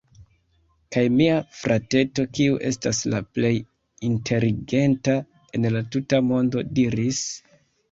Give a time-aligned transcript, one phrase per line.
[0.95, 3.53] Kaj mia frateto, kiu estas la plej
[4.09, 5.17] inteligenta
[5.61, 7.25] en la tuta mondo, diris: